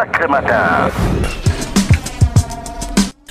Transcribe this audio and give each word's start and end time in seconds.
sacré 0.00 0.26
matin. 0.26 1.49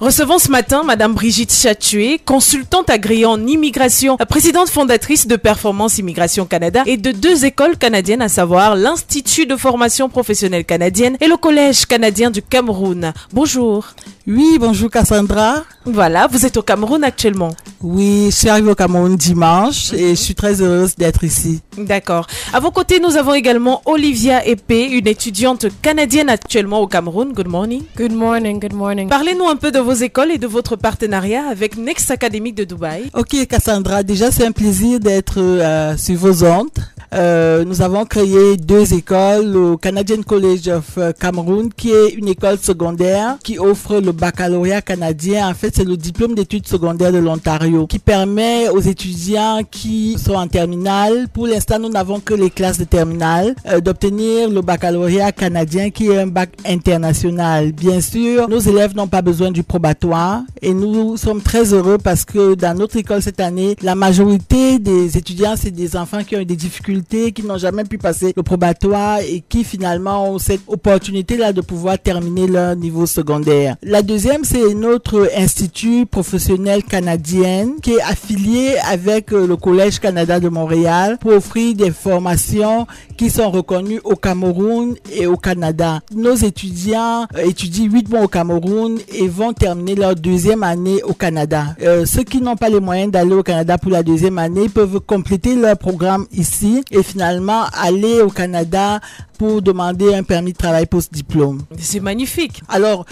Recevons 0.00 0.38
ce 0.38 0.50
matin 0.50 0.82
Madame 0.82 1.14
Brigitte 1.14 1.54
Chatué, 1.54 2.20
consultante 2.22 2.90
agréée 2.90 3.24
en 3.24 3.46
immigration, 3.46 4.18
présidente 4.28 4.68
fondatrice 4.68 5.26
de 5.26 5.36
Performance 5.36 5.96
Immigration 5.96 6.44
Canada 6.44 6.82
et 6.84 6.98
de 6.98 7.12
deux 7.12 7.46
écoles 7.46 7.78
canadiennes, 7.78 8.20
à 8.20 8.28
savoir 8.28 8.76
l'Institut 8.76 9.46
de 9.46 9.56
formation 9.56 10.10
professionnelle 10.10 10.66
canadienne 10.66 11.16
et 11.22 11.28
le 11.28 11.38
Collège 11.38 11.86
canadien 11.86 12.30
du 12.30 12.42
Cameroun. 12.42 13.14
Bonjour. 13.32 13.86
Oui, 14.26 14.58
bonjour 14.60 14.90
Cassandra. 14.90 15.64
Voilà, 15.86 16.26
vous 16.26 16.44
êtes 16.44 16.58
au 16.58 16.62
Cameroun 16.62 17.02
actuellement. 17.02 17.54
Oui, 17.80 18.26
je 18.30 18.36
suis 18.36 18.48
arrivée 18.48 18.72
au 18.72 18.74
Cameroun 18.74 19.16
dimanche 19.16 19.92
et 19.94 20.10
je 20.10 20.20
suis 20.20 20.34
très 20.34 20.60
heureuse 20.60 20.96
d'être 20.96 21.24
ici. 21.24 21.60
D'accord. 21.78 22.26
À 22.52 22.60
vos 22.60 22.70
côtés, 22.70 23.00
nous 23.00 23.16
avons 23.16 23.34
également 23.34 23.82
Olivia 23.86 24.44
Epé, 24.46 24.86
une 24.88 25.06
étudiante 25.06 25.66
canadienne 25.80 26.28
actuellement 26.28 26.80
au 26.80 26.86
Cameroun. 26.86 27.32
Good 27.32 27.48
morning. 27.48 27.84
Good 27.96 28.12
morning, 28.12 28.60
good 28.60 28.72
morning. 28.74 29.08
Parlez-nous 29.08 29.46
un 29.46 29.56
peu 29.56 29.70
de 29.70 29.78
vos 29.86 29.92
écoles 29.92 30.32
et 30.32 30.38
de 30.38 30.48
votre 30.48 30.74
partenariat 30.74 31.44
avec 31.48 31.76
Next 31.76 32.10
Academy 32.10 32.52
de 32.52 32.64
Dubaï. 32.64 33.04
Ok 33.14 33.46
Cassandra, 33.46 34.02
déjà 34.02 34.32
c'est 34.32 34.44
un 34.44 34.50
plaisir 34.50 34.98
d'être 34.98 35.38
euh, 35.38 35.96
sur 35.96 36.16
vos 36.16 36.42
ondes. 36.44 36.70
Euh, 37.14 37.64
nous 37.64 37.82
avons 37.82 38.04
créé 38.04 38.56
deux 38.56 38.92
écoles, 38.94 39.56
au 39.56 39.76
Canadian 39.76 40.22
College 40.22 40.68
of 40.68 40.98
euh, 40.98 41.12
Cameroon, 41.12 41.68
qui 41.74 41.90
est 41.90 42.10
une 42.10 42.28
école 42.28 42.58
secondaire 42.58 43.36
qui 43.42 43.58
offre 43.58 44.00
le 44.00 44.12
baccalauréat 44.12 44.82
canadien. 44.82 45.48
En 45.48 45.54
fait, 45.54 45.74
c'est 45.74 45.84
le 45.84 45.96
diplôme 45.96 46.34
d'études 46.34 46.66
secondaires 46.66 47.12
de 47.12 47.18
l'Ontario 47.18 47.86
qui 47.86 47.98
permet 47.98 48.68
aux 48.68 48.80
étudiants 48.80 49.60
qui 49.70 50.16
sont 50.18 50.34
en 50.34 50.48
terminale, 50.48 51.28
pour 51.32 51.46
l'instant 51.46 51.78
nous 51.78 51.88
n'avons 51.88 52.20
que 52.20 52.34
les 52.34 52.50
classes 52.50 52.78
de 52.78 52.84
terminale, 52.84 53.54
euh, 53.68 53.80
d'obtenir 53.80 54.50
le 54.50 54.60
baccalauréat 54.60 55.32
canadien 55.32 55.90
qui 55.90 56.08
est 56.08 56.18
un 56.18 56.26
bac 56.26 56.50
international. 56.66 57.72
Bien 57.72 58.00
sûr, 58.00 58.48
nos 58.48 58.58
élèves 58.58 58.94
n'ont 58.96 59.06
pas 59.08 59.22
besoin 59.22 59.50
du 59.50 59.62
probatoire 59.62 60.42
et 60.62 60.74
nous 60.74 61.16
sommes 61.16 61.40
très 61.40 61.72
heureux 61.72 61.98
parce 62.02 62.24
que 62.24 62.54
dans 62.54 62.76
notre 62.76 62.96
école 62.96 63.22
cette 63.22 63.40
année, 63.40 63.76
la 63.82 63.94
majorité 63.94 64.78
des 64.78 65.16
étudiants, 65.16 65.54
c'est 65.56 65.70
des 65.70 65.96
enfants 65.96 66.24
qui 66.24 66.36
ont 66.36 66.40
eu 66.40 66.44
des 66.44 66.56
difficultés 66.56 66.95
qui 67.04 67.42
n'ont 67.44 67.58
jamais 67.58 67.84
pu 67.84 67.98
passer 67.98 68.32
le 68.36 68.42
probatoire 68.42 69.18
et 69.20 69.42
qui 69.46 69.64
finalement 69.64 70.30
ont 70.30 70.38
cette 70.38 70.60
opportunité-là 70.66 71.52
de 71.52 71.60
pouvoir 71.60 71.98
terminer 71.98 72.46
leur 72.46 72.76
niveau 72.76 73.06
secondaire. 73.06 73.76
La 73.82 74.02
deuxième, 74.02 74.44
c'est 74.44 74.74
notre 74.74 75.28
institut 75.36 76.06
professionnel 76.06 76.82
canadien 76.84 77.72
qui 77.82 77.92
est 77.94 78.02
affilié 78.02 78.74
avec 78.88 79.32
euh, 79.32 79.46
le 79.46 79.56
Collège 79.56 80.00
Canada 80.00 80.40
de 80.40 80.48
Montréal 80.48 81.18
pour 81.20 81.32
offrir 81.32 81.74
des 81.74 81.90
formations 81.90 82.86
qui 83.16 83.30
sont 83.30 83.50
reconnues 83.50 84.00
au 84.04 84.16
Cameroun 84.16 84.94
et 85.12 85.26
au 85.26 85.36
Canada. 85.36 86.00
Nos 86.14 86.34
étudiants 86.34 87.26
euh, 87.36 87.44
étudient 87.44 87.86
huit 87.90 88.08
mois 88.08 88.22
au 88.22 88.28
Cameroun 88.28 88.98
et 89.14 89.28
vont 89.28 89.52
terminer 89.52 89.94
leur 89.94 90.14
deuxième 90.14 90.62
année 90.62 91.02
au 91.02 91.12
Canada. 91.14 91.74
Euh, 91.82 92.04
ceux 92.06 92.22
qui 92.24 92.40
n'ont 92.40 92.56
pas 92.56 92.68
les 92.68 92.80
moyens 92.80 93.10
d'aller 93.12 93.34
au 93.34 93.42
Canada 93.42 93.78
pour 93.78 93.90
la 93.90 94.02
deuxième 94.02 94.38
année 94.38 94.68
peuvent 94.68 95.00
compléter 95.00 95.54
leur 95.54 95.76
programme 95.76 96.26
ici 96.32 96.82
et 96.90 97.02
finalement 97.02 97.64
aller 97.72 98.20
au 98.20 98.30
Canada 98.30 99.00
pour 99.38 99.60
demander 99.60 100.14
un 100.14 100.22
permis 100.22 100.52
de 100.52 100.56
travail 100.58 100.86
post-diplôme. 100.86 101.62
C'est 101.78 102.00
magnifique. 102.00 102.62
Alors, 102.68 103.04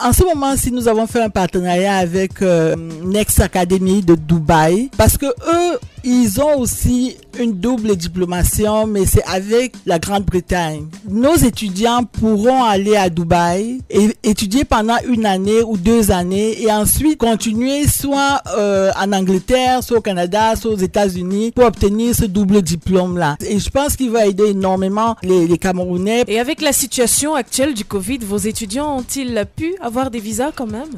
en 0.00 0.12
ce 0.12 0.24
moment, 0.24 0.56
si 0.56 0.70
nous 0.70 0.86
avons 0.88 1.06
fait 1.06 1.22
un 1.22 1.30
partenariat 1.30 1.96
avec 1.96 2.42
euh, 2.42 2.76
Next 3.04 3.40
Academy 3.40 4.02
de 4.02 4.14
Dubaï, 4.14 4.90
parce 4.96 5.16
que 5.16 5.26
eux, 5.26 5.78
ils 6.06 6.40
ont 6.40 6.60
aussi 6.60 7.16
une 7.38 7.54
double 7.58 7.96
diplomation, 7.96 8.86
mais 8.86 9.06
c'est 9.06 9.24
avec 9.24 9.74
la 9.86 9.98
Grande-Bretagne. 9.98 10.86
Nos 11.08 11.34
étudiants 11.34 12.04
pourront 12.04 12.62
aller 12.62 12.96
à 12.96 13.10
Dubaï 13.10 13.80
et 13.90 14.10
étudier 14.22 14.64
pendant 14.64 14.96
une 15.08 15.26
année 15.26 15.62
ou 15.66 15.76
deux 15.76 16.12
années 16.12 16.62
et 16.62 16.70
ensuite 16.70 17.18
continuer 17.18 17.88
soit 17.88 18.40
euh, 18.56 18.92
en 18.96 19.12
Angleterre, 19.12 19.82
soit 19.82 19.98
au 19.98 20.00
Canada, 20.00 20.54
soit 20.54 20.70
aux 20.70 20.76
États-Unis 20.76 21.50
pour 21.50 21.64
obtenir 21.64 22.14
ce 22.14 22.24
double 22.24 22.62
diplôme-là. 22.62 23.36
Et 23.44 23.58
je 23.58 23.68
pense 23.68 23.96
qu'il 23.96 24.10
va 24.10 24.26
aider 24.26 24.50
énormément 24.50 25.16
les, 25.24 25.48
les 25.48 25.58
Camerounais. 25.58 26.22
Et 26.28 26.38
avec 26.38 26.62
la 26.62 26.72
situation 26.72 27.34
actuelle 27.34 27.74
du 27.74 27.84
Covid, 27.84 28.18
vos 28.18 28.38
étudiants 28.38 28.96
ont-ils 28.96 29.44
pu 29.56 29.74
avoir 29.80 30.10
des 30.10 30.20
visas 30.20 30.52
quand 30.54 30.66
même? 30.66 30.90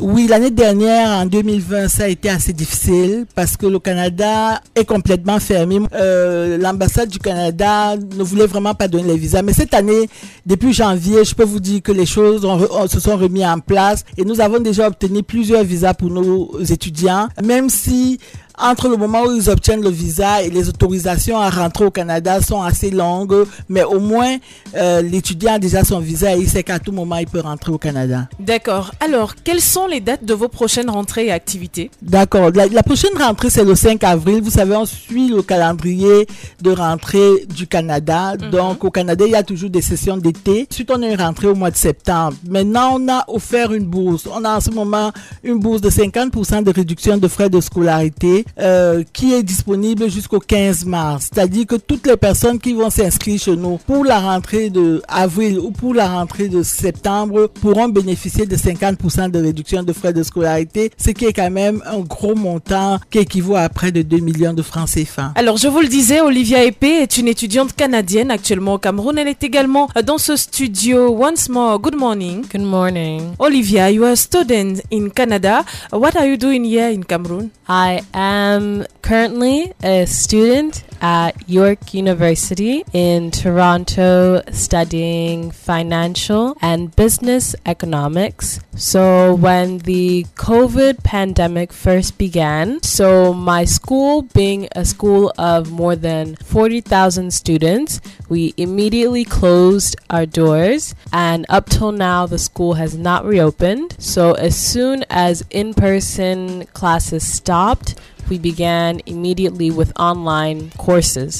Oui, 0.00 0.26
l'année 0.26 0.50
dernière, 0.50 1.08
en 1.08 1.26
2020, 1.26 1.88
ça 1.88 2.04
a 2.04 2.08
été 2.08 2.28
assez 2.28 2.52
difficile 2.52 3.26
parce 3.34 3.56
que 3.56 3.66
le 3.66 3.78
Canada 3.78 4.60
est 4.74 4.84
complètement 4.84 5.38
fermé. 5.40 5.80
Euh, 5.94 6.58
L'ambassade 6.58 7.08
du 7.08 7.18
Canada 7.18 7.96
ne 7.96 8.22
voulait 8.22 8.46
vraiment 8.46 8.74
pas 8.74 8.88
donner 8.88 9.08
les 9.12 9.16
visas. 9.16 9.42
Mais 9.42 9.52
cette 9.52 9.74
année, 9.74 10.08
depuis 10.44 10.72
janvier, 10.72 11.24
je 11.24 11.34
peux 11.34 11.44
vous 11.44 11.60
dire 11.60 11.82
que 11.82 11.92
les 11.92 12.06
choses 12.06 12.46
se 12.88 13.00
sont 13.00 13.16
remises 13.16 13.44
en 13.44 13.58
place 13.60 14.04
et 14.16 14.24
nous 14.24 14.40
avons 14.40 14.58
déjà 14.58 14.88
obtenu 14.88 15.22
plusieurs 15.22 15.64
visas 15.64 15.94
pour 15.94 16.10
nos 16.10 16.60
étudiants, 16.60 17.28
même 17.42 17.70
si 17.70 18.18
entre 18.58 18.88
le 18.88 18.96
moment 18.96 19.22
où 19.24 19.32
ils 19.32 19.50
obtiennent 19.50 19.82
le 19.82 19.90
visa 19.90 20.42
et 20.42 20.50
les 20.50 20.68
autorisations 20.68 21.38
à 21.38 21.50
rentrer 21.50 21.84
au 21.84 21.90
Canada 21.90 22.40
sont 22.40 22.62
assez 22.62 22.90
longues, 22.90 23.44
mais 23.68 23.82
au 23.84 24.00
moins 24.00 24.36
euh, 24.74 25.02
l'étudiant 25.02 25.54
a 25.54 25.58
déjà 25.58 25.84
son 25.84 26.00
visa 26.00 26.34
et 26.36 26.40
il 26.40 26.48
sait 26.48 26.62
qu'à 26.62 26.78
tout 26.78 26.92
moment 26.92 27.16
il 27.16 27.26
peut 27.26 27.40
rentrer 27.40 27.72
au 27.72 27.78
Canada. 27.78 28.28
D'accord. 28.40 28.92
Alors, 29.00 29.34
quelles 29.42 29.60
sont 29.60 29.86
les 29.86 30.00
dates 30.00 30.24
de 30.24 30.34
vos 30.34 30.48
prochaines 30.48 30.90
rentrées 30.90 31.26
et 31.26 31.32
activités? 31.32 31.90
D'accord. 32.02 32.50
La, 32.54 32.82
prochaine 32.82 33.16
rentrée, 33.18 33.50
c'est 33.50 33.64
le 33.64 33.74
5 33.74 34.02
avril. 34.04 34.40
Vous 34.42 34.50
savez, 34.50 34.74
on 34.76 34.86
suit 34.86 35.28
le 35.28 35.42
calendrier 35.42 36.26
de 36.62 36.70
rentrée 36.70 37.46
du 37.54 37.66
Canada. 37.66 38.34
Mhm. 38.40 38.50
Donc, 38.50 38.84
au 38.84 38.90
Canada, 38.90 39.24
il 39.26 39.32
y 39.32 39.36
a 39.36 39.42
toujours 39.42 39.70
des 39.70 39.82
sessions 39.82 40.16
d'été. 40.16 40.66
Ensuite, 40.70 40.90
on 40.90 41.02
a 41.02 41.08
une 41.08 41.20
rentrée 41.20 41.48
au 41.48 41.54
mois 41.54 41.70
de 41.70 41.76
septembre. 41.76 42.36
Maintenant, 42.48 42.96
on 42.98 43.08
a 43.08 43.24
offert 43.28 43.72
une 43.72 43.84
bourse. 43.84 44.26
On 44.32 44.44
a 44.44 44.56
en 44.56 44.60
ce 44.60 44.70
moment 44.70 45.12
une 45.42 45.58
bourse 45.58 45.80
de 45.80 45.90
50% 45.90 46.62
de 46.62 46.70
réduction 46.70 47.18
de 47.18 47.28
frais 47.28 47.50
de 47.50 47.60
scolarité 47.60 48.45
euh, 48.58 49.02
qui 49.12 49.34
est 49.34 49.42
disponible 49.42 50.10
jusqu'au 50.10 50.38
15 50.38 50.84
mars. 50.86 51.30
C'est-à-dire 51.32 51.66
que 51.66 51.76
toutes 51.76 52.06
les 52.06 52.16
personnes 52.16 52.58
qui 52.58 52.72
vont 52.72 52.90
s'inscrire 52.90 53.38
chez 53.38 53.56
nous 53.56 53.78
pour 53.86 54.04
la 54.04 54.18
rentrée 54.20 54.70
de 54.70 55.02
avril 55.08 55.58
ou 55.58 55.70
pour 55.70 55.94
la 55.94 56.08
rentrée 56.08 56.48
de 56.48 56.62
septembre 56.62 57.48
pourront 57.60 57.88
bénéficier 57.88 58.46
de 58.46 58.56
50% 58.56 59.30
de 59.30 59.40
réduction 59.40 59.82
de 59.82 59.92
frais 59.92 60.12
de 60.12 60.22
scolarité, 60.22 60.90
ce 60.96 61.10
qui 61.10 61.26
est 61.26 61.32
quand 61.32 61.50
même 61.50 61.82
un 61.86 62.00
gros 62.00 62.34
montant 62.34 62.98
qui 63.10 63.18
équivaut 63.18 63.56
à 63.56 63.68
près 63.68 63.92
de 63.92 64.02
2 64.02 64.18
millions 64.18 64.54
de 64.54 64.62
francs 64.62 64.88
CFA. 64.90 65.32
Alors, 65.34 65.56
je 65.56 65.68
vous 65.68 65.80
le 65.80 65.88
disais, 65.88 66.20
Olivia 66.20 66.64
Epé 66.64 67.02
est 67.02 67.18
une 67.18 67.28
étudiante 67.28 67.74
canadienne 67.74 68.30
actuellement 68.30 68.74
au 68.74 68.78
Cameroun. 68.78 69.18
Elle 69.18 69.28
est 69.28 69.44
également 69.44 69.88
dans 70.04 70.18
ce 70.18 70.36
studio. 70.36 71.16
Once 71.18 71.48
more, 71.48 71.78
good 71.78 71.96
morning. 71.96 72.44
Good 72.52 72.62
morning. 72.62 73.34
Olivia, 73.38 73.90
you 73.90 74.04
are 74.04 74.12
a 74.12 74.16
student 74.16 74.80
in 74.92 75.10
Canada. 75.10 75.64
What 75.92 76.16
are 76.16 76.26
you 76.26 76.36
doing 76.36 76.64
here 76.64 76.90
in 76.90 77.02
Cameroon? 77.02 77.50
I 77.68 78.00
am 78.14 78.35
Um, 78.36 78.84
currently 79.00 79.72
a 79.82 80.04
student 80.04 80.84
at 81.00 81.48
York 81.48 81.94
University 81.94 82.84
in 82.92 83.30
Toronto 83.30 84.42
studying 84.50 85.50
financial 85.50 86.56
and 86.60 86.94
business 86.94 87.54
economics. 87.64 88.60
So, 88.76 89.34
when 89.34 89.78
the 89.78 90.24
COVID 90.34 91.02
pandemic 91.02 91.72
first 91.72 92.18
began, 92.18 92.82
so 92.82 93.32
my 93.32 93.64
school 93.64 94.22
being 94.22 94.68
a 94.72 94.84
school 94.84 95.32
of 95.38 95.70
more 95.70 95.96
than 95.96 96.36
40,000 96.36 97.32
students, 97.32 98.00
we 98.28 98.52
immediately 98.56 99.24
closed 99.24 99.96
our 100.10 100.26
doors, 100.26 100.94
and 101.12 101.46
up 101.48 101.70
till 101.70 101.92
now, 101.92 102.26
the 102.26 102.38
school 102.38 102.74
has 102.74 102.96
not 102.96 103.24
reopened. 103.24 103.96
So, 103.98 104.32
as 104.34 104.56
soon 104.56 105.04
as 105.08 105.44
in 105.50 105.72
person 105.72 106.66
classes 106.66 107.26
stopped, 107.26 107.94
we 108.28 108.38
began 108.38 109.00
immediately 109.06 109.70
with 109.70 109.92
online 109.98 110.70
courses. 110.70 110.85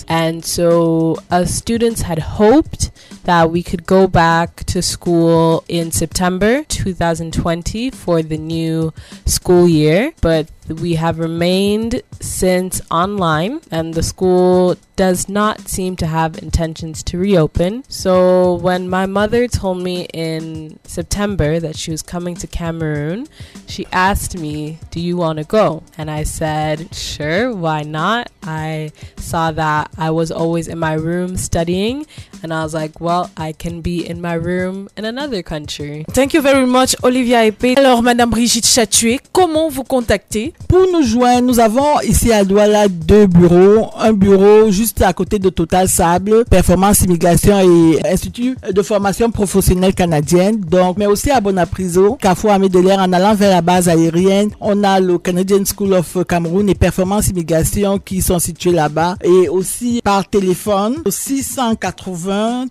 And 0.08 0.44
so, 0.44 1.16
us 1.30 1.54
students 1.54 2.02
had 2.02 2.18
hoped 2.18 2.90
that 3.24 3.50
we 3.50 3.62
could 3.62 3.86
go 3.86 4.08
back 4.08 4.64
to 4.66 4.82
school 4.82 5.64
in 5.68 5.92
September 5.92 6.64
2020 6.64 7.90
for 7.90 8.22
the 8.22 8.38
new 8.38 8.92
school 9.24 9.68
year, 9.68 10.12
but 10.20 10.48
we 10.68 10.94
have 10.94 11.18
remained 11.18 12.02
since 12.20 12.80
online, 12.90 13.60
and 13.70 13.94
the 13.94 14.02
school 14.02 14.76
does 14.96 15.28
not 15.28 15.68
seem 15.68 15.94
to 15.96 16.06
have 16.06 16.38
intentions 16.38 17.02
to 17.04 17.18
reopen. 17.18 17.84
So, 17.88 18.54
when 18.54 18.88
my 18.88 19.06
mother 19.06 19.46
told 19.46 19.82
me 19.82 20.06
in 20.12 20.78
September 20.84 21.60
that 21.60 21.76
she 21.76 21.90
was 21.90 22.02
coming 22.02 22.34
to 22.36 22.46
Cameroon, 22.46 23.28
she 23.66 23.86
asked 23.92 24.38
me, 24.38 24.78
Do 24.90 25.00
you 25.00 25.16
want 25.16 25.38
to 25.38 25.44
go? 25.44 25.82
And 25.98 26.10
I 26.10 26.22
said, 26.22 26.94
Sure, 26.94 27.54
why 27.54 27.82
not? 27.82 28.30
I 28.42 28.92
saw 29.16 29.50
that 29.52 29.90
I 29.98 30.10
was 30.10 30.30
always 30.30 30.68
in 30.68 30.78
my 30.78 30.94
room 30.94 31.36
studying, 31.36 32.06
and 32.42 32.52
I 32.52 32.62
was 32.62 32.74
like, 32.74 33.00
Well, 33.00 33.30
I 33.36 33.52
can 33.52 33.80
be 33.80 34.06
in 34.08 34.20
my 34.20 34.34
room 34.34 34.88
in 34.96 35.04
another 35.04 35.42
country. 35.42 36.04
Thank 36.12 36.34
you 36.34 36.42
very 36.42 36.66
much, 36.66 36.96
Olivia 37.02 37.46
Epé. 37.46 37.74
Alors, 37.78 38.02
Madame 38.02 38.30
Brigitte 38.30 38.66
Chatué, 38.66 39.20
comment 39.32 39.68
vous 39.68 39.84
contacter 39.84 40.52
Pour 40.68 40.86
nous 40.92 41.02
joindre, 41.02 41.42
nous 41.46 41.60
avons 41.60 42.00
ici 42.00 42.32
à 42.32 42.44
Douala 42.44 42.88
deux 42.88 43.26
bureaux. 43.26 43.90
Un 43.98 44.12
bureau 44.12 44.70
juste 44.70 45.02
à 45.02 45.12
côté 45.12 45.38
de 45.38 45.48
Total 45.50 45.88
Sable, 45.88 46.44
Performance 46.50 47.00
Immigration 47.02 47.58
et 47.60 48.06
Institut 48.10 48.56
de 48.70 48.82
formation 48.82 49.30
professionnelle 49.30 49.94
canadienne. 49.94 50.60
Donc, 50.60 50.96
mais 50.98 51.06
aussi 51.06 51.30
à 51.30 51.40
Bonapriso, 51.40 52.16
Carrefour 52.20 52.50
Amédelaire, 52.52 52.98
en 52.98 53.12
allant 53.12 53.34
vers 53.34 53.50
la 53.50 53.60
base 53.62 53.88
aérienne, 53.88 54.50
on 54.60 54.82
a 54.84 55.00
le 55.00 55.18
Canadian 55.18 55.64
School 55.64 55.92
of 55.94 56.16
Cameroon 56.28 56.66
et 56.68 56.74
Performance 56.74 57.28
Immigration 57.28 57.98
qui 57.98 58.22
sont 58.22 58.38
situés 58.38 58.72
là-bas. 58.72 59.16
Et 59.22 59.48
aussi 59.48 60.00
par 60.02 60.28
téléphone 60.28 61.02
au 61.04 61.10
680 61.10 62.25